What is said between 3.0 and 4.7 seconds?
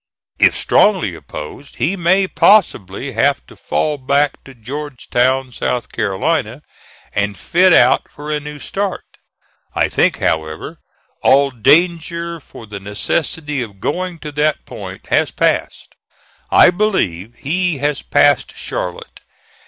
have to fall back to